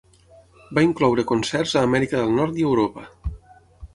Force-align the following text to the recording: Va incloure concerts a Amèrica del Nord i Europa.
Va 0.77 0.83
incloure 0.85 1.25
concerts 1.33 1.75
a 1.81 1.85
Amèrica 1.89 2.21
del 2.23 2.35
Nord 2.39 2.57
i 2.61 2.65
Europa. 2.71 3.05